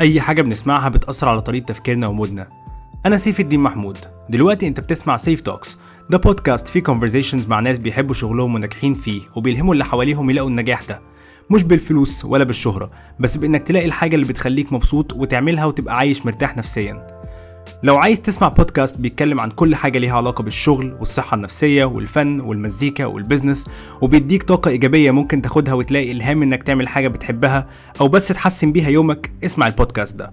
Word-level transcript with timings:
أي 0.00 0.20
حاجة 0.20 0.42
بنسمعها 0.42 0.88
بتأثر 0.88 1.28
على 1.28 1.40
طريقة 1.40 1.64
تفكيرنا 1.64 2.06
ومودنا. 2.06 2.48
أنا 3.06 3.16
سيف 3.16 3.40
الدين 3.40 3.60
محمود. 3.60 3.98
دلوقتي 4.30 4.66
أنت 4.68 4.80
بتسمع 4.80 5.16
Seif 5.16 5.40
Talks 5.40 5.78
ده 6.10 6.18
بودكاست 6.18 6.68
فيه 6.68 6.82
conversations 6.82 7.48
مع 7.48 7.60
ناس 7.60 7.78
بيحبوا 7.78 8.14
شغلهم 8.14 8.54
وناجحين 8.54 8.94
فيه 8.94 9.20
وبيلهموا 9.36 9.72
اللي 9.72 9.84
حواليهم 9.84 10.30
يلاقوا 10.30 10.50
النجاح 10.50 10.82
ده. 10.88 11.00
مش 11.50 11.62
بالفلوس 11.62 12.24
ولا 12.24 12.44
بالشهرة 12.44 12.90
بس 13.20 13.36
بإنك 13.36 13.62
تلاقي 13.62 13.86
الحاجة 13.86 14.14
اللي 14.14 14.26
بتخليك 14.26 14.72
مبسوط 14.72 15.12
وتعملها 15.12 15.64
وتبقى 15.64 15.96
عايش 15.96 16.26
مرتاح 16.26 16.56
نفسيا. 16.56 17.06
لو 17.82 17.96
عايز 17.96 18.20
تسمع 18.20 18.48
بودكاست 18.48 18.96
بيتكلم 18.96 19.40
عن 19.40 19.50
كل 19.50 19.74
حاجة 19.74 19.98
ليها 19.98 20.16
علاقة 20.16 20.42
بالشغل 20.42 20.96
والصحة 20.98 21.34
النفسية 21.34 21.84
والفن 21.84 22.40
والمزيكا 22.40 23.06
والبزنس 23.06 23.66
وبيديك 24.00 24.42
طاقة 24.42 24.68
إيجابية 24.68 25.10
ممكن 25.10 25.42
تاخدها 25.42 25.74
وتلاقي 25.74 26.12
إلهام 26.12 26.42
إنك 26.42 26.62
تعمل 26.62 26.88
حاجة 26.88 27.08
بتحبها 27.08 27.66
أو 28.00 28.08
بس 28.08 28.28
تحسن 28.28 28.72
بيها 28.72 28.88
يومك 28.88 29.30
اسمع 29.44 29.66
البودكاست 29.66 30.16
ده. 30.16 30.32